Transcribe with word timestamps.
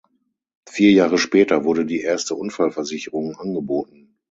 Vier 0.67 0.93
Jahre 0.93 1.19
später 1.19 1.63
wurde 1.63 1.85
die 1.85 2.01
erste 2.01 2.33
Unfallversicherung 2.33 3.35
angeboten. 3.35 4.17